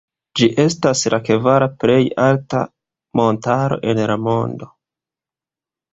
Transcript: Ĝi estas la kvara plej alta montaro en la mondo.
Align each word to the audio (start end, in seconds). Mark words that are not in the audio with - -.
Ĝi 0.39 0.47
estas 0.61 1.03
la 1.13 1.19
kvara 1.27 1.67
plej 1.83 1.99
alta 2.29 2.63
montaro 3.21 3.81
en 3.93 4.03
la 4.15 4.19
mondo. 4.29 4.75